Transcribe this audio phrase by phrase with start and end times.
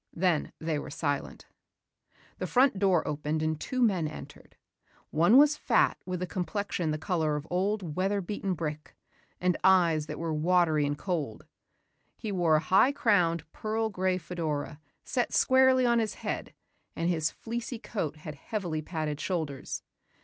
[0.15, 1.45] Then they were silent.
[2.39, 4.55] The front door opened and two men entered.
[5.11, 8.95] One was fat with a complexion the color of old weather beaten brick
[9.39, 11.45] and eyes that were watery and cold.
[12.17, 16.55] He wore a high crowned, pearl grey fedora, set squarely on his head
[16.95, 19.83] and his fleecy coat had heavily padded shoulders.